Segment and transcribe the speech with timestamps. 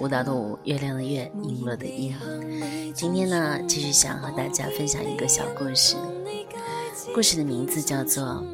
[0.00, 2.14] 舞蹈的舞，月亮的月，璎珞的璎。
[2.92, 5.96] 今天呢，继续想和大家分享一个小故事，
[7.12, 8.24] 故事的名字叫做《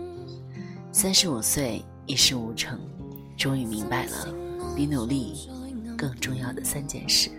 [0.90, 2.78] 三十五岁一事无成》，
[3.36, 4.34] 终于明白了
[4.74, 5.50] 比努力
[5.98, 7.30] 更重要的三件事。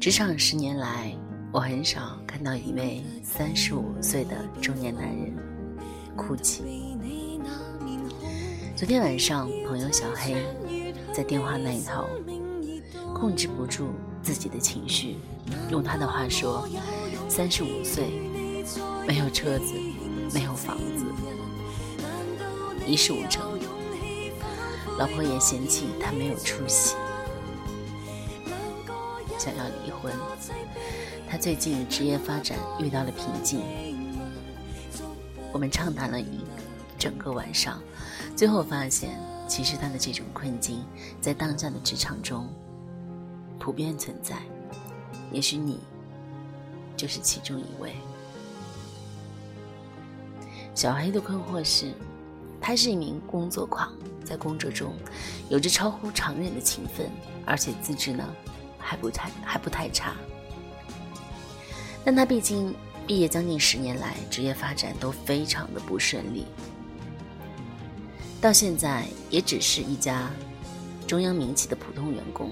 [0.00, 1.16] 职场十年来，
[1.52, 5.32] 我很少看到一位三十五岁的中年男人
[6.16, 6.64] 哭泣。
[8.82, 10.44] 昨天晚上，朋友小黑
[11.14, 12.04] 在电话那一头
[13.14, 13.90] 控制不住
[14.24, 15.18] 自己的情绪，
[15.70, 16.68] 用他的话说
[17.30, 18.10] ：“三十五岁，
[19.06, 19.74] 没有车子，
[20.34, 21.04] 没有房子，
[22.84, 23.56] 一事无成。
[24.98, 26.96] 老婆也嫌弃他没有出息。”
[29.38, 30.12] 想要离婚，
[31.30, 33.60] 他最近职业发展遇到了瓶颈。
[35.52, 36.40] 我们畅谈了一
[37.02, 37.82] 整个晚上，
[38.36, 40.84] 最后发现，其实他的这种困境
[41.20, 42.48] 在当下的职场中
[43.58, 44.36] 普遍存在。
[45.32, 45.80] 也许你
[46.96, 47.96] 就是其中一位。
[50.76, 51.92] 小黑的困惑是，
[52.60, 53.92] 他是一名工作狂，
[54.24, 54.94] 在工作中
[55.48, 57.10] 有着超乎常人的勤奋，
[57.44, 58.24] 而且资质呢？
[58.78, 60.14] 还不太还不太差，
[62.04, 62.72] 但他毕竟
[63.06, 66.46] 毕业将近十年来，职业发展都非常的不顺利，
[68.42, 70.28] 到现在也只是一家
[71.06, 72.50] 中央民企的普通员工，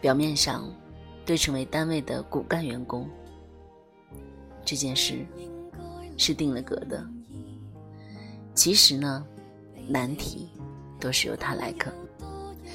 [0.00, 0.68] 表面上
[1.24, 3.08] 对成为单位的骨干员工
[4.64, 5.24] 这件事
[6.16, 7.08] 是定了格的，
[8.52, 9.24] 其实呢，
[9.86, 10.48] 难题
[10.98, 11.92] 都是由他来啃，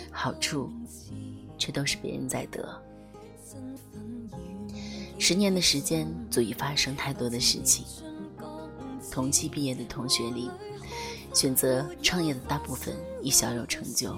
[0.10, 0.72] 好处。
[1.56, 2.84] 却都是别人在得。
[5.18, 7.86] 十年的时间足以发生太多的事情。
[9.10, 10.50] 同期毕业的同学里，
[11.34, 14.16] 选择创业的大部分已小有成就，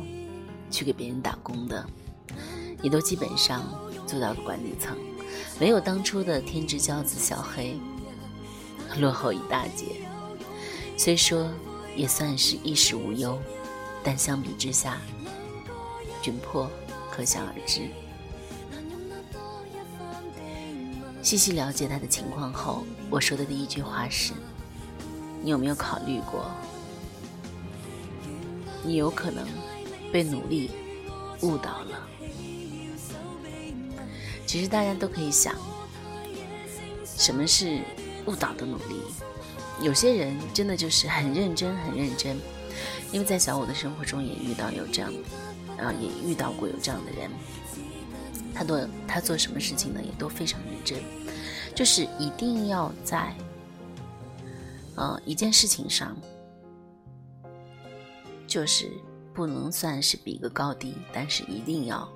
[0.69, 1.85] 去给别人打工的，
[2.81, 3.63] 也都基本上
[4.05, 4.95] 做到了管理层。
[5.59, 7.77] 没有当初的天之骄子小黑，
[8.99, 10.07] 落后一大截。
[10.97, 11.49] 虽说
[11.95, 13.39] 也算是衣食无忧，
[14.03, 14.97] 但相比之下，
[16.21, 16.69] 窘迫。
[17.11, 17.87] 可想而知。
[21.21, 24.33] 细细了解他的情况后，我说的第一句话是
[25.41, 26.51] ：“你有没有考虑过，
[28.85, 29.46] 你有可能
[30.12, 30.69] 被努力
[31.41, 32.07] 误导了？”
[34.46, 35.56] 其实大家都可以想，
[37.18, 37.79] 什么是
[38.25, 39.01] 误导的努力？
[39.81, 42.38] 有些人真的就是很认真，很认真，
[43.12, 45.12] 因为在小我的生活中也遇到有这样。
[45.78, 47.29] 啊，也遇到过有这样的人，
[48.53, 50.97] 他做他做什么事情呢，也都非常认真，
[51.75, 53.35] 就是一定要在，
[54.95, 56.16] 呃，一件事情上，
[58.55, 58.89] 就是
[59.33, 62.09] 不能算是比个高低，但是一定要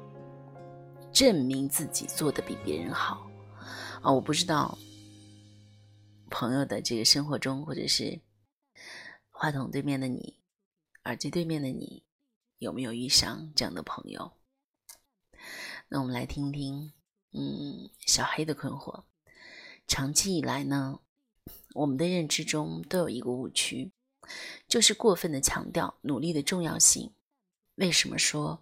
[1.11, 3.29] 证明自己做的比别人好。
[4.01, 4.77] 啊，我不知道
[6.29, 8.21] 朋友的这个生活中，或者是
[9.29, 10.39] 话筒对面的你，
[11.03, 12.05] 耳机对面的你。
[12.57, 14.31] 有没有遇上这样的朋友？
[15.89, 16.93] 那我们来听听，
[17.33, 19.03] 嗯，小黑的困惑。
[19.85, 21.01] 长期以来呢，
[21.73, 23.91] 我们的认知中都有一个误区，
[24.67, 27.11] 就是过分的强调努力的重要性。
[27.75, 28.61] 为什么说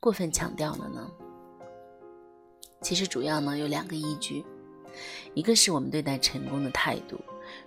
[0.00, 1.10] 过分强调了呢？
[2.80, 4.44] 其实主要呢有两个依据，
[5.34, 7.20] 一个是我们对待成功的态度。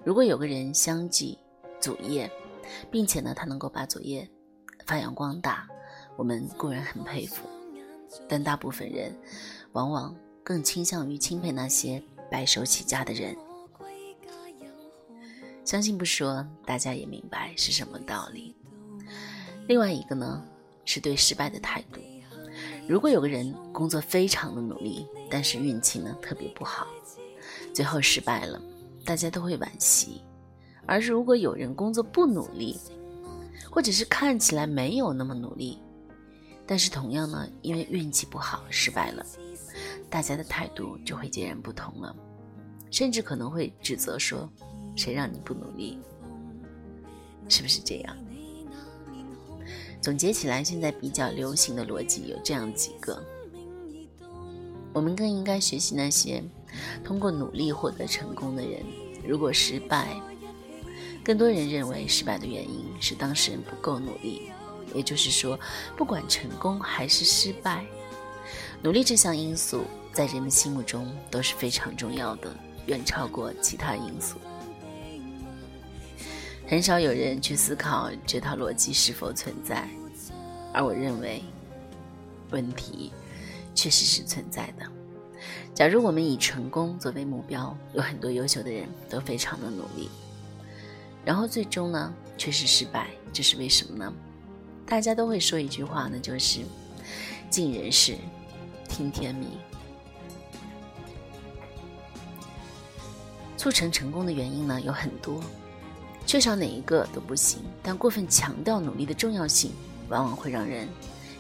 [0.04, 1.38] 如果有个人相继
[1.80, 2.32] 祖业，
[2.92, 4.30] 并且呢他能够把祖业。
[4.86, 5.68] 发扬光大，
[6.18, 7.48] 我们固然很佩服，
[8.28, 9.16] 但大部分人
[9.74, 12.02] 往往更倾向于钦佩那些
[12.32, 13.38] 白手起家的人。
[15.70, 18.56] 相信不说，大家也明白是什么道理。
[19.68, 20.44] 另外一个呢，
[20.84, 22.02] 是对失败的态度。
[22.88, 26.88] 如果有个人工作非常的努力，但是运气呢特别不好，
[27.72, 28.60] 最后失败了，
[29.06, 30.24] 大家都会惋惜；
[30.88, 32.76] 而如果有人工作不努力，
[33.70, 35.78] 或者是看起来没有那么努力，
[36.66, 39.24] 但是同样呢，因为运气不好失败了，
[40.10, 42.16] 大家的态度就会截然不同了，
[42.90, 44.52] 甚至可能会指责说
[45.00, 45.98] ：“谁让你不努力？”
[47.48, 48.16] 是不是这样？
[50.02, 53.22] 总结起来，现在比较流行的逻辑有这样几个：
[54.94, 56.44] 我们更应该学习那些
[57.04, 58.84] 通过努力获得成功的人，
[59.26, 60.22] 如果失败。
[61.24, 64.52] 更多人认为失败的原因是当事人不够努力，
[64.96, 65.60] 也就是说，
[65.98, 67.86] 不管成功还是失败，
[68.82, 72.56] 努力这项因素在人们心目中都是非常重要的，
[72.86, 74.38] 远超过其他因素。
[76.70, 79.90] 很少有人去思考这套逻辑是否存在，
[80.72, 81.42] 而我认为，
[82.52, 83.12] 问题
[83.74, 84.86] 确实是存在的。
[85.74, 90.12] 假如我们以成功作为目标，有很多优秀的人都非常的努力，
[91.26, 94.14] 然后最终呢却是失败，这是为什么呢？
[94.86, 96.60] 大家都会说一句话呢，就是
[97.50, 98.16] “尽人事，
[98.88, 99.50] 听天命”。
[103.58, 105.42] 促成成功的原因呢有很多，
[106.30, 107.64] 缺少哪一个都不行。
[107.82, 109.72] 但过分强调努力的重要性，
[110.10, 110.88] 往往会让人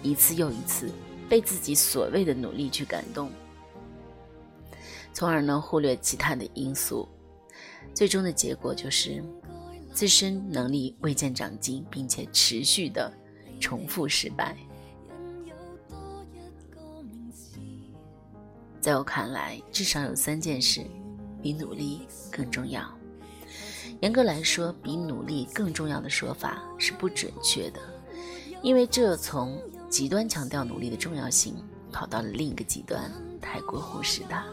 [0.01, 0.89] 一次又一次
[1.29, 3.29] 被自己所谓的努力去感动。
[5.13, 7.07] 从而呢，忽略其他的因素，
[7.93, 9.23] 最终的结果就是
[9.93, 13.13] 自身能力未见长进，并且持续的
[13.59, 14.57] 重复失败。
[18.81, 20.83] 在我看来，至少有三件事
[21.43, 22.98] 比努力更重要。
[24.01, 27.79] 严格来说，比努力更重要的说法是不准确的，
[28.61, 31.55] 因为这从极端强调努力的重要性，
[31.91, 33.11] 跑到了另一个极端，
[33.41, 34.45] 太过忽视它。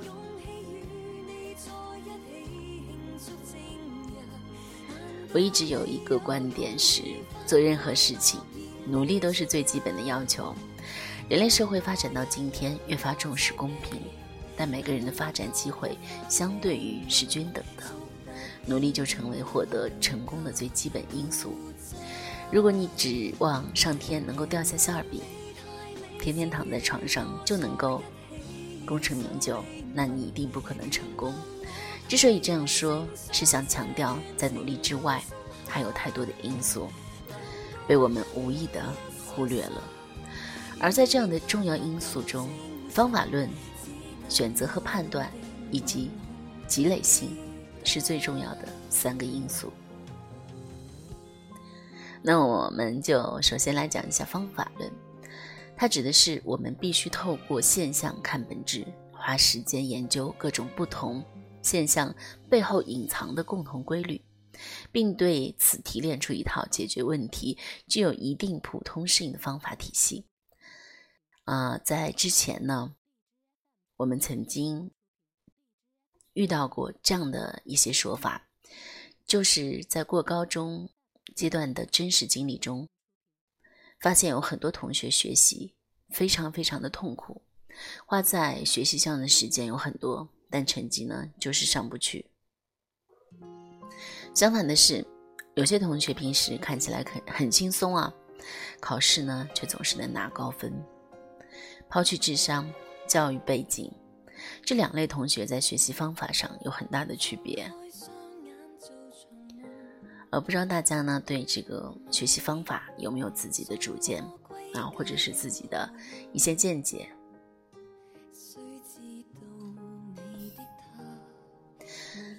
[5.33, 7.03] 我一直有一个观点是，
[7.47, 8.41] 做任何事情，
[8.87, 10.55] 努力都是最基本的要求。
[11.29, 14.01] 人类社会发展到今天，越发重视公平，
[14.57, 15.99] 但每个人的发展机会
[16.29, 17.83] 相对于是均等的，
[18.67, 21.55] 努力就成为获得成功的最基本因素。
[22.51, 25.21] 如果你指望上天能够掉下馅饼，
[26.21, 28.03] 天天躺在床上就能够
[28.85, 29.65] 功成名就，
[29.95, 31.33] 那你一定不可能成功。
[32.09, 35.23] 之所以这样说，是想强调，在努力之外，
[35.69, 36.89] 还有太多的因素
[37.89, 38.85] 被我们无意的
[39.27, 39.83] 忽略了。
[40.79, 42.49] 而在这样的重要因素中，
[42.89, 43.49] 方法论、
[44.29, 45.29] 选择和判断，
[45.73, 46.11] 以及
[46.69, 47.37] 积累性，
[47.87, 49.73] 是最重要的三个因素。
[52.21, 54.91] 那我们就首先来讲一下方法论，
[55.77, 61.25] 它指的是我们必须透过现象看本质，花时间研究各种不同。
[61.63, 62.15] 现象
[62.49, 64.23] 背后隐藏的共同规律，
[64.93, 70.27] 并对此提炼出一套解决问题具有一定普通适应的方法体系。
[71.45, 72.95] 啊，在之前呢，
[73.97, 74.93] 我们曾经
[76.37, 78.47] 遇到过这样的一些说法，
[79.27, 80.91] 就是在过高中
[81.35, 82.87] 阶段的真实经历中，
[84.01, 85.75] 发现有很多同学学习
[86.11, 87.43] 非常非常的痛苦，
[88.05, 90.29] 花在学习上的时间有很多。
[90.49, 92.31] 但成绩呢，就是上不去。
[94.33, 95.05] 相反的是，
[95.57, 98.15] 有些同学平时看起来很很轻松啊，
[98.79, 100.73] 考试呢却总是能拿高分。
[101.89, 102.73] 抛去智商、
[103.09, 103.93] 教育背景，
[104.63, 107.71] 这两类同学在学习方法上有很大的区别。
[110.31, 114.25] 呃，不知道大家呢对这个学习方法有没有自己的主见
[114.75, 115.89] 啊，或者是自己的
[116.33, 117.09] 一些见解？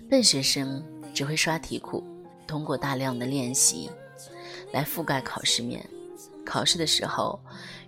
[0.09, 2.03] 笨学生只会刷题库，
[2.45, 3.89] 通过大量的练习
[4.71, 5.85] 来覆盖考试面。
[6.45, 7.37] 考试的时候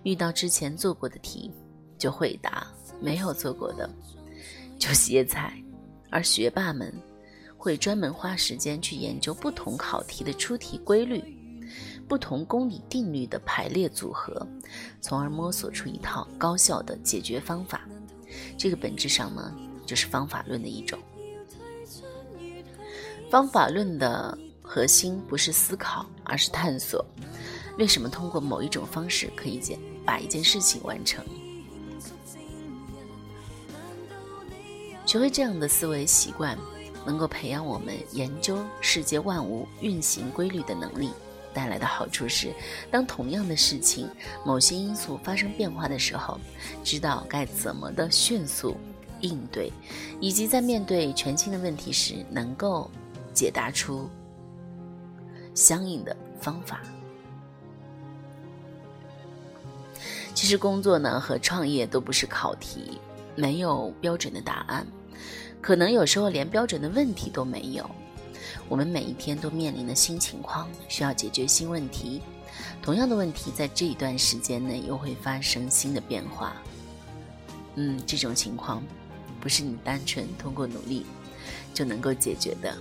[0.02, 1.50] 遇到之前做过的题
[1.98, 2.66] 就会答，
[3.00, 3.88] 没有做过的
[4.78, 5.52] 就歇菜。
[6.10, 6.92] 而学霸们
[7.56, 11.22] 会专门花时间去研究不同考题的出题规律、
[12.08, 14.44] 不同公理定律的排列组合，
[15.00, 17.82] 从而摸索出一套高效的解决方法。
[18.58, 19.54] 这个本质上呢，
[19.86, 20.98] 就是方法论的一种。
[23.30, 27.04] 方法论的核心不是思考，而是探索。
[27.78, 31.24] 为什么通过某一种方式可以解把一件事情完成？
[35.10, 36.56] 学会这样的思维习惯，
[37.04, 41.10] 能够培养我们研究世界万物运行规律的能力。
[41.52, 42.54] 带来的好处是，
[42.92, 44.08] 当同样的事情
[44.46, 46.38] 某些因素发生变化的时候，
[46.84, 48.76] 知道该怎么的迅速
[49.20, 49.72] 应对，
[50.20, 52.88] 以及在面对全新的问题时能够。
[53.32, 54.10] 解答出
[55.54, 56.80] 相应的方法。
[60.34, 62.98] 其实工作呢和创业都不是考题，
[63.36, 64.84] 没有标准的答案，
[65.60, 67.88] 可能有时候连标准的问题都没有。
[68.68, 72.22] 我们每一天都面临的新情况，需要解决新问题。
[72.82, 76.56] 同样的问题在这一段时间内又会发生新的变化。
[77.74, 78.82] 嗯，这种情况
[79.40, 81.04] 不是你单纯通过努力
[81.74, 82.76] 就能够解决的。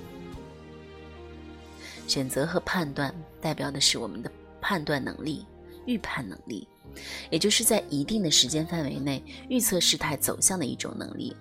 [2.07, 5.45] 选择和判断代表的是我们的判断能力、
[5.85, 6.67] 预判能力，
[7.29, 11.35] 也就是在一定的时间范围内预测事态走向的一种能力。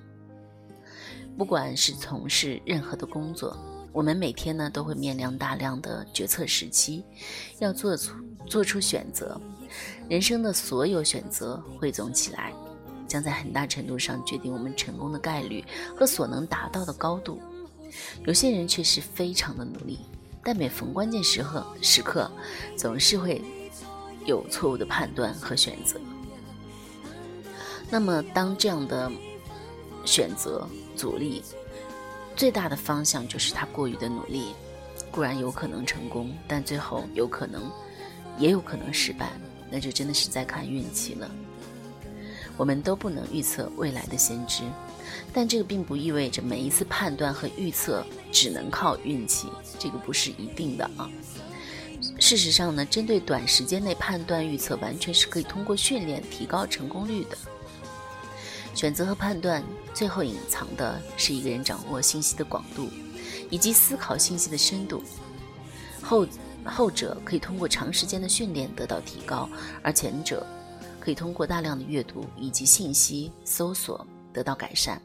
[1.38, 3.56] 不管是从事任何的工作，
[3.92, 7.04] 我们每天呢都会面临大量的决策时期，
[7.60, 8.12] 要做出
[8.48, 9.40] 做出选择。
[10.08, 12.52] 人生的所有选择汇总起来，
[13.06, 15.64] 将在很大程度上决定我们成功的概率
[15.96, 17.38] 和所能达到的高度。
[18.26, 20.00] 有些人却是非常的努力，
[20.42, 22.28] 但每逢关键时刻时刻，
[22.76, 23.40] 总是会
[24.26, 26.00] 有错误的判断和选择。
[27.88, 29.10] 那么，当这样的
[30.04, 30.68] 选择
[30.98, 31.42] 阻力
[32.36, 34.54] 最大的方向就是他过于的努力，
[35.10, 37.70] 固然有可能成功，但最后有可能
[38.38, 39.30] 也有可能失败，
[39.70, 41.30] 那就真的是在看运气了。
[42.56, 44.64] 我们都不能预测未来的先知。
[45.32, 51.08] 但这个并不意味着每一次判断和预测只能靠运气，这个不是一定的啊。
[52.18, 57.36] 事实上呢，针对短时间内判断预测，完全是可以通过训练提高成功率的。
[58.78, 59.60] 选择和判断
[59.92, 62.88] 最后隐藏的是一个人掌握信息的广度，
[63.50, 65.02] 以及思考信息的深度。
[66.00, 66.24] 后
[66.64, 69.50] 后者可以通过长时间的训练得到提高，
[69.82, 70.46] 而前者
[71.00, 74.06] 可以通过大量的阅读以及信息搜索。
[74.32, 75.02] 得到改善。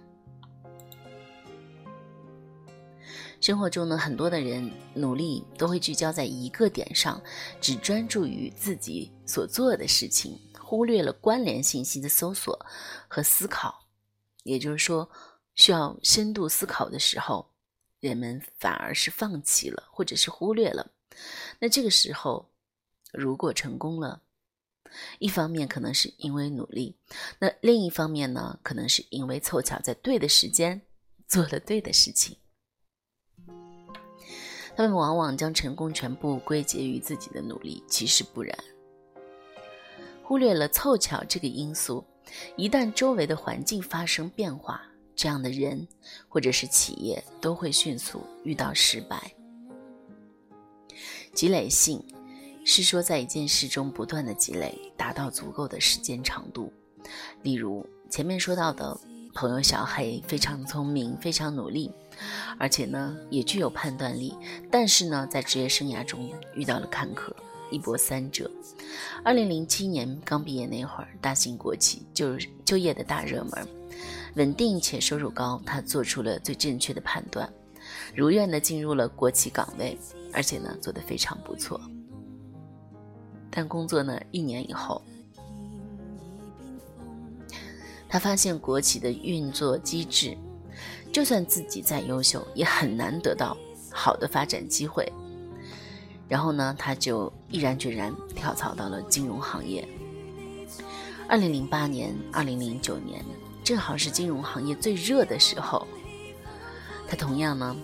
[3.42, 7.20] 生活中呢，很多的人努力都会聚焦在一个点上，
[7.60, 12.66] 只专注于自己所做的事情，忽略了关联信息的搜索
[13.08, 13.88] 和思考。
[14.44, 15.10] 也就是说，
[15.56, 17.54] 需要深度思考的时候，
[18.00, 20.92] 人们反而是放弃了，或者是忽略了。
[21.60, 22.52] 那这个时候，
[23.12, 24.22] 如果成功了，
[25.20, 26.98] 一方面可能是因为努力，
[27.40, 30.82] 那另一方面呢，可能是因为凑巧在对的时间
[31.28, 32.38] 做了对的事情。
[34.76, 38.58] 他们往往将成功全部归结于自己的努力，其实不然。
[40.34, 42.04] 忽略了凑巧这个因素，
[42.56, 44.82] 一旦周围的环境发生变化，
[45.16, 45.88] 这样的人
[46.28, 49.32] 或者是企业都会迅速遇到失败。
[51.36, 52.04] 积累性。
[52.66, 56.74] 是说，在一件事中不断的积累，达到足够的时间长度。
[57.44, 59.00] 例如前面说到的
[59.36, 61.92] 朋友小黑，非常聪明，非常努力，
[62.58, 64.34] 而且呢也具有判断力。
[64.72, 67.32] 但是呢，在职业生涯中遇到了坎坷，
[67.74, 68.50] 一波三折。
[69.24, 73.68] 二零零七年刚毕业那会儿，大型国企就就业的大热门，
[74.36, 77.52] 稳定且收入高，他做出了最正确的判断，
[78.16, 79.98] 如愿的进入了国企岗位，
[80.32, 81.82] 而且呢做得非常不错。
[83.50, 85.02] 但工作呢，一年以后，
[88.10, 90.38] 他发现国企的运作机制，
[91.12, 93.56] 就算自己再优秀，也很难得到
[93.92, 95.12] 好的发展机会。
[96.34, 99.88] 然后呢，他就毅然决然跳槽到了金融行业。
[101.30, 103.24] 二零零八年、二零零九年，
[103.64, 105.88] 正好是金融行业最热的时候，
[107.08, 107.76] 他同样呢，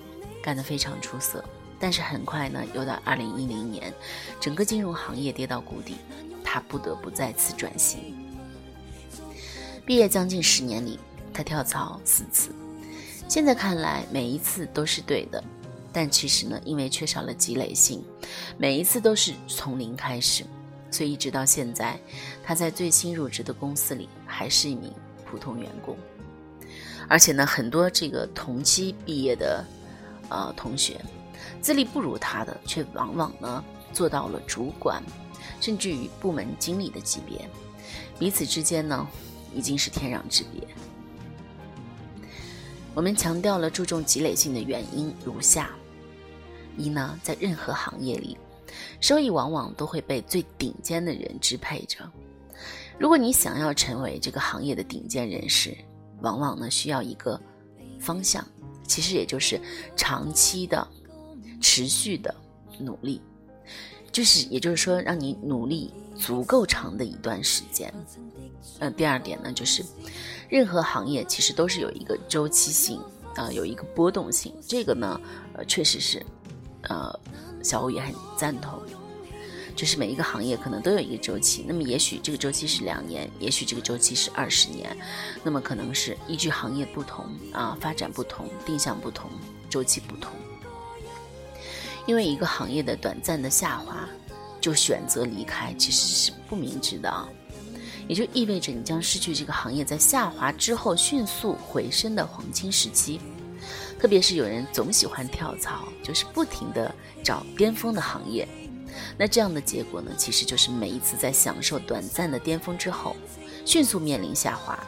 [0.41, 1.45] 干得非常出色。
[1.79, 3.93] 但是很快呢，又到二零一零年，
[4.39, 5.97] 整个金融行业跌到谷底，
[6.43, 8.15] 他不得不再次转型。
[9.85, 10.97] 毕业将近十年里，
[11.31, 12.49] 他跳槽四次，
[13.27, 15.43] 现在看来每一次都是对的，
[15.91, 18.03] 但其实呢，因为缺少了积累性，
[18.57, 20.45] 每一次都是从零开始，
[20.91, 21.99] 所以一直到现在，
[22.43, 24.93] 他在最新入职的公司里还是一名
[25.25, 25.97] 普通员工，
[27.07, 29.65] 而且呢，很多这个同期毕业的
[30.29, 30.99] 呃同学。
[31.61, 35.03] 资历不如他的，却往往呢做到了主管，
[35.59, 37.49] 甚至于部门经理的级别，
[38.17, 39.07] 彼此之间呢
[39.53, 40.67] 已经是天壤之别。
[42.93, 45.69] 我们强调了注重积累性的原因如下：
[46.77, 48.37] 一呢，在任何行业里，
[48.99, 51.99] 收益往往都会被最顶尖的人支配着。
[52.97, 55.77] 如果你想要成为这个行业的顶尖人士，
[56.21, 57.39] 往往呢需要一个
[57.99, 58.45] 方向，
[58.85, 59.59] 其实也就是
[59.95, 60.87] 长期的。
[61.61, 62.33] 持续的
[62.79, 63.21] 努力，
[64.19, 67.89] 就是也就是说，让你努力足够长的一段时间。
[68.79, 69.81] 呃，第二点呢，就是
[70.49, 72.99] 任何行业其实都是有一个周期性
[73.37, 74.53] 啊，有一个波动性。
[74.67, 75.21] 这个呢，
[75.53, 76.21] 呃，确实是，
[76.81, 77.17] 呃，
[77.63, 78.77] 小欧也很赞同。
[79.73, 84.97] 就是每一个行业可能都有一个周期，那么也许这个周期是两年，也许这个周期是二十年，
[85.45, 89.31] 那么可能是依据行业不同啊，发展不同，定向不同，
[89.69, 90.33] 周期不同。
[92.09, 94.09] 因为一个行业的短暂的下滑，
[94.59, 97.29] 就选择离开，其实是不明智的啊。
[98.07, 103.21] 也就意味着你将失去这个行业在下滑之后迅速回升的黄金时期。
[103.99, 106.91] 特别是有人总喜欢跳槽，就是不停的
[107.23, 108.47] 找巅峰的行业，
[109.15, 113.15] 那这样的结果呢，其实就是每一次在享受短暂的巅峰之后，
[113.67, 114.79] 迅速面临下滑，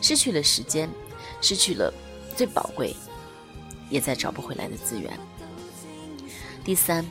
[0.00, 0.88] 失去了时间，
[1.40, 1.92] 失去了
[2.36, 2.94] 最宝贵，
[3.90, 5.18] 也再找不回来的资源。
[6.64, 7.04] 第三，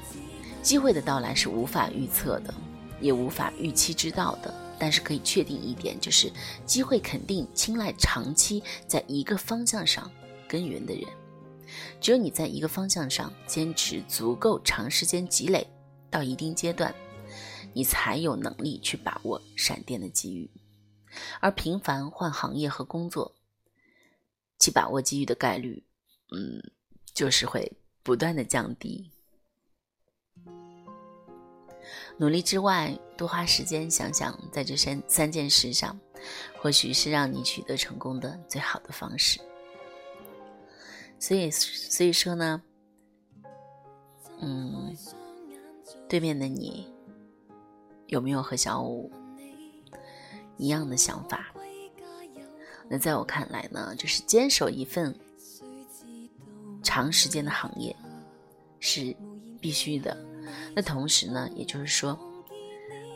[0.62, 2.53] 机会的到来是无法预测的，
[3.01, 4.53] 也无法预期知道的。
[4.79, 6.31] 但是可以确定一点，就是
[6.65, 10.10] 机会肯定青睐长期在一个方向上
[10.48, 11.03] 耕耘的人。
[12.00, 15.67] 只有你在一个方向上坚持足够长时间积累
[16.10, 16.96] 到一定阶段，
[17.74, 20.50] 你才有能力去把握闪电的机遇。
[21.39, 23.36] 而频繁换行业和工作，
[24.58, 25.84] 其把握机遇的概率，
[26.31, 26.72] 嗯，
[27.13, 29.12] 就是会不断的降低。
[32.17, 36.00] 努力之外，多花时间想想，在这三三件事上，
[36.60, 39.39] 或许是让你取得成功的最好的方式。
[41.19, 42.62] 所以，所以说呢，
[44.39, 44.95] 嗯，
[46.10, 46.88] 对面的你
[48.07, 49.12] 有没有和小五
[50.57, 51.53] 一样的想法？
[52.89, 55.15] 那在我看来呢，就是坚守一份
[56.83, 57.95] 长时间的行业
[58.79, 59.15] 是
[59.62, 60.17] 必须的。
[60.75, 62.17] 那同时呢，也就是说，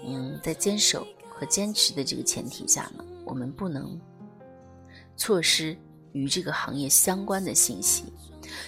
[0.06, 4.00] 嗯，在坚守和坚持的这个前提下呢，我们不能
[5.18, 5.78] 错失
[6.14, 8.06] 与这个行业相关的信息。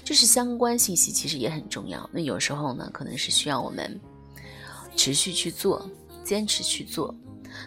[0.03, 2.09] 就是相关信息其实也很重要。
[2.11, 3.99] 那有时候呢，可能是需要我们
[4.95, 5.87] 持续去做，
[6.23, 7.13] 坚持去做。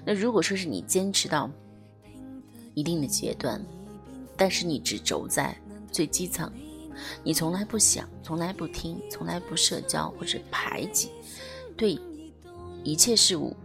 [0.05, 1.49] 那如果说是你坚持到
[2.75, 3.65] 一定的阶段，
[4.37, 5.57] 但是你只轴在
[5.93, 6.51] 最基层。
[7.23, 11.11] 你从来不想，从来不听，从来不社交或者排挤，
[11.77, 11.99] 对
[12.83, 13.57] 一切事物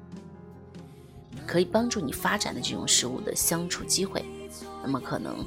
[1.45, 4.23] 可以帮助你发展的这种事物的相处机会，
[4.83, 5.45] 那么可能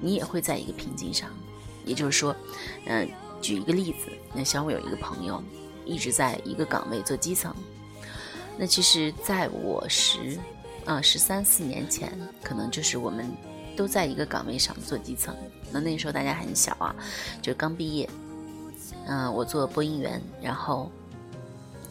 [0.00, 1.30] 你也会在一个瓶颈上。
[1.84, 2.36] 也就是说，
[2.86, 3.08] 嗯，
[3.40, 5.42] 举一个例子，那小五有一个朋友
[5.84, 7.54] 一直在一个岗位做基层，
[8.58, 10.38] 那其实在我十
[10.84, 13.30] 啊十三四年前，可能就是我们。
[13.78, 15.32] 都在一个岗位上做基层，
[15.70, 16.92] 那那时候大家很小啊，
[17.40, 18.10] 就刚毕业。
[19.06, 20.90] 嗯，我做播音员，然后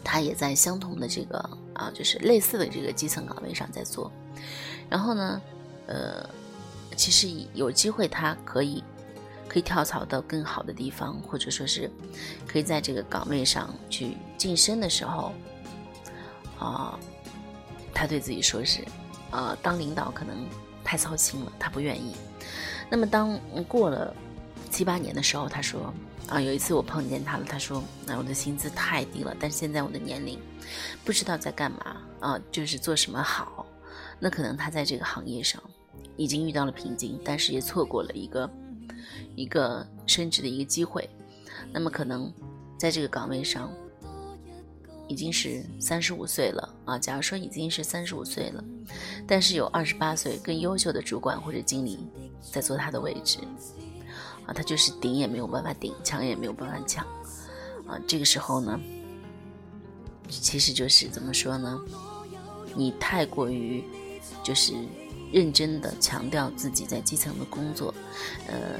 [0.04, 1.38] 他也在相同的这个
[1.72, 4.12] 啊，就是类似的这个基层岗位上在做。
[4.90, 5.40] 然后呢，
[5.86, 6.28] 呃，
[6.94, 8.84] 其实有机会他可以
[9.48, 11.90] 可以跳槽到更好的地方，或者说是
[12.46, 15.32] 可以在这个岗位上去晋升的时候，
[16.58, 16.98] 啊，
[17.94, 18.84] 他对自己说是，
[19.30, 20.36] 呃，当领导可能。
[20.84, 22.14] 太操心了，他不愿意。
[22.90, 23.38] 那么当
[23.68, 24.14] 过了
[24.70, 25.92] 七八年的时候，他说
[26.28, 27.44] ：“啊，有一次我碰见他了。
[27.44, 30.38] 他说，那我的薪资太低了，但是现在我的年龄
[31.04, 33.66] 不知道在干嘛啊，就是做什么好。
[34.18, 35.62] 那可能他在这个行业上
[36.16, 38.50] 已经遇到了瓶颈，但是也错过了一个
[39.36, 41.08] 一个升职的一个机会。
[41.72, 42.32] 那么可能
[42.78, 43.70] 在这个岗位上。”
[45.08, 46.98] 已经是三十五岁了啊！
[46.98, 48.62] 假如说已经是三十五岁了，
[49.26, 51.98] 但是有二十八岁更优秀的主管或者经理
[52.52, 53.38] 在做他的位置，
[54.46, 57.04] 啊，他就是顶也没有办法顶，抢也没有办法抢，
[57.86, 58.78] 啊，这个时候呢，
[60.28, 61.80] 其实就是怎么说呢？
[62.76, 63.82] 你太过于
[64.42, 64.74] 就是
[65.32, 67.94] 认真的强调自己在基层的工作，
[68.46, 68.78] 呃，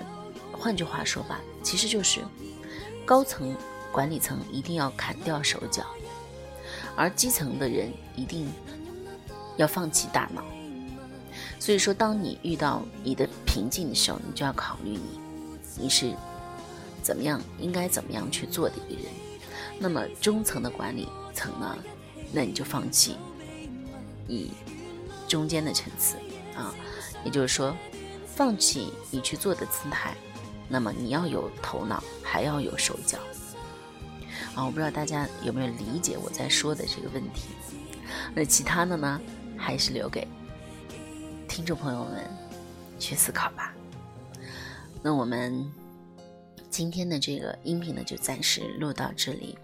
[0.53, 2.21] 换句话说吧，其实就是
[3.07, 3.57] 高层
[3.91, 5.87] 管理层一定要砍掉手脚。
[6.99, 8.49] 而基层的人一定
[9.57, 10.43] 要放弃大脑，
[11.61, 15.21] 所以说，当你遇到你的瓶颈的时候，你就要考虑你
[15.79, 16.13] 你是
[17.01, 19.13] 怎么样，应该怎么样去做的一个人。
[19.79, 21.79] 那么中层的管理层呢，
[22.33, 23.15] 那你就放弃
[24.27, 24.51] 你
[25.29, 26.17] 中间的层次
[26.57, 26.75] 啊，
[27.25, 27.73] 也就是说，
[28.27, 30.17] 放弃你去做的姿态。
[30.69, 33.19] 那么你要有头脑，还要有手脚。
[34.55, 37.49] 啊，我不知道大家有没有理解我在说的这个问题。
[38.35, 39.21] 那其他的呢，
[39.57, 40.27] 还是留给
[41.47, 42.25] 听众朋友们
[42.99, 43.75] 去思考吧。
[45.03, 45.71] 那我们
[46.71, 49.59] 今天的这个音频呢，就暂时录到这里。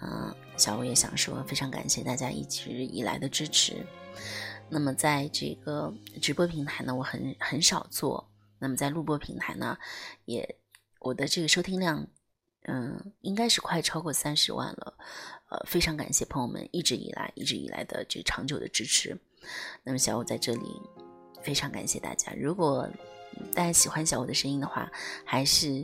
[0.00, 3.84] 嗯，小五也想说，非常感谢大家一直以来的支持。
[4.68, 8.30] 那么在这个直播平台呢，我很很少做。
[8.58, 9.76] 那么在录播平台呢，
[10.24, 10.56] 也
[11.00, 12.06] 我的这个收听量。
[12.70, 14.94] 嗯，应该是快超过三十万了，
[15.48, 19.18] 呃，非常感谢朋友们一直以来、一直以来的这长久的支持。
[19.82, 20.78] 那么小五在这里
[21.42, 22.30] 非常感谢大家。
[22.36, 22.86] 如果
[23.54, 24.92] 大家喜欢小五的声音的话，
[25.24, 25.82] 还是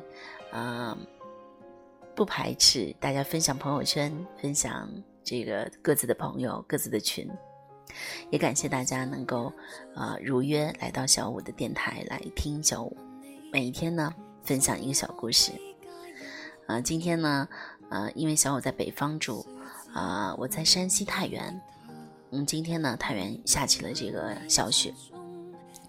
[0.52, 0.94] 嗯
[2.14, 4.86] 不排斥大家分享朋友圈、分享
[5.24, 7.26] 这个各自的朋友、各自的群。
[8.30, 9.50] 也感谢大家能够
[9.94, 12.94] 啊如约来到小五的电台来听小五
[13.50, 15.52] 每一天呢分享一个小故事。
[16.66, 17.46] 啊，今天呢，
[17.90, 19.44] 呃，因为小我在北方住，
[19.92, 21.60] 啊、我在山西太原。
[22.30, 24.92] 嗯，今天呢，太原下起了这个小雪。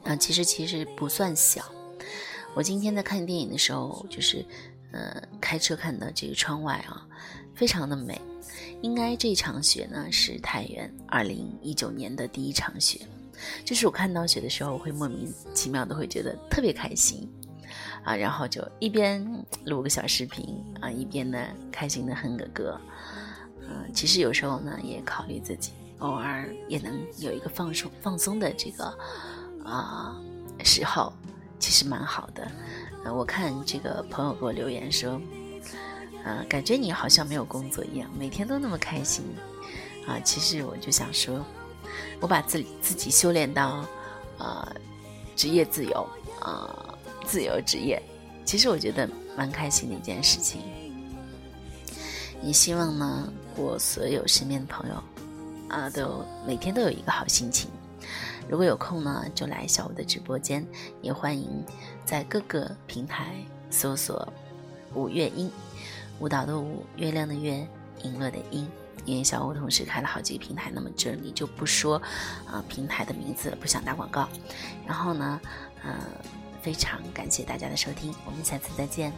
[0.04, 1.64] 啊，其实其实不算小。
[2.54, 4.46] 我今天在看电影的时候，就是
[4.92, 7.08] 呃开车看到这个窗外啊，
[7.56, 8.20] 非常的美。
[8.82, 13.00] 应该这场雪呢是太原二零一九年的第一场雪。
[13.64, 17.30] 就是我看到雪的时候，我会莫名其妙的会觉得特别开心。
[18.06, 19.28] 啊，然后就一边
[19.66, 21.38] 录个小视频啊，一边呢
[21.72, 22.80] 开心的哼个歌。
[23.68, 28.86] 嗯、其实有时候呢也考虑自己，偶尔也能有一个放松放松的这个
[29.64, 30.16] 啊、
[30.64, 31.12] 时候，
[31.58, 32.48] 其实蛮好的。
[33.04, 35.20] 呃，我看这个朋友给我留言说，
[36.24, 39.26] 啊，感觉你好像没有工作一样，每天都那么开心
[40.08, 40.20] 啊。
[40.24, 41.44] 其实我就想说，
[42.20, 43.84] 我把自自己修炼到
[44.38, 44.76] 呃
[45.36, 46.08] 职业自由
[46.40, 46.85] 啊、
[47.26, 48.02] 自由职业，
[48.46, 50.62] 其实我觉得蛮开心的一件事情。
[52.44, 55.04] 也希望呢，我所有身边的朋友
[55.70, 57.70] 啊，都每天都有一个好心情。
[58.48, 60.66] 如果有空呢，就来小五的直播间，
[61.02, 61.64] 也欢迎
[62.06, 63.36] 在各个平台
[63.72, 64.32] 搜索
[64.94, 65.52] “五月音”，
[66.20, 67.68] 舞蹈的舞，月亮的月，
[68.04, 68.66] 璎珞的璎。
[69.04, 72.02] 因为小五同时开了好几个平台，那么这里就不说
[72.48, 74.28] 啊、平台的名字了，不想打广告。
[74.86, 75.40] 然后呢，
[75.84, 75.96] 呃，
[76.66, 79.14] 非常感谢大家的收听，我们下次再见。